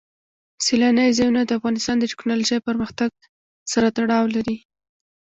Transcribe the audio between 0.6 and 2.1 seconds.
سیلانی ځایونه د افغانستان د